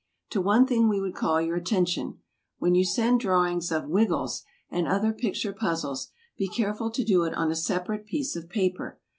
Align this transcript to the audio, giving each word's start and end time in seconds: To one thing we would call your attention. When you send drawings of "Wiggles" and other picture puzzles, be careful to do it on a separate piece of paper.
To 0.31 0.41
one 0.41 0.65
thing 0.65 0.89
we 0.89 0.99
would 0.99 1.13
call 1.13 1.39
your 1.39 1.55
attention. 1.55 2.21
When 2.57 2.73
you 2.73 2.83
send 2.83 3.19
drawings 3.19 3.71
of 3.71 3.87
"Wiggles" 3.87 4.41
and 4.71 4.87
other 4.87 5.13
picture 5.13 5.53
puzzles, 5.53 6.09
be 6.39 6.47
careful 6.47 6.89
to 6.89 7.05
do 7.05 7.23
it 7.25 7.35
on 7.35 7.51
a 7.51 7.55
separate 7.55 8.07
piece 8.07 8.35
of 8.35 8.49
paper. 8.49 8.99